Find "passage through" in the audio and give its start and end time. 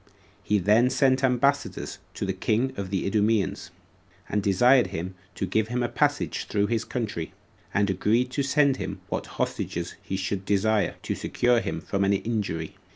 5.89-6.65